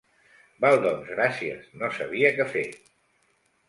Val 0.65 0.77
doncs 0.85 1.13
gràcies, 1.13 1.71
no 1.85 1.93
sabia 2.01 2.35
que 2.41 2.53
fer. 2.59 2.69